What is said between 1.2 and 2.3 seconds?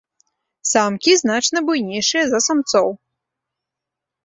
значна буйнейшыя